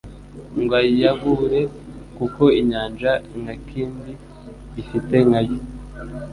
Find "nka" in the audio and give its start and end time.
3.41-3.55